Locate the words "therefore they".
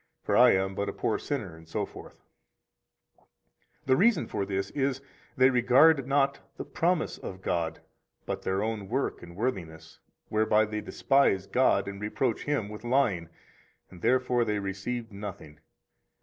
14.01-14.57